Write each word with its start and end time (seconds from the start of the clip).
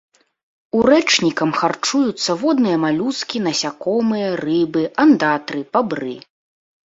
Урэчнікам 0.77 1.51
харчуюцца 1.59 2.31
водныя 2.43 2.77
малюскі, 2.85 3.37
насякомыя, 3.47 4.29
рыбы, 4.43 4.83
андатры, 5.03 5.61
бабры. 5.77 6.15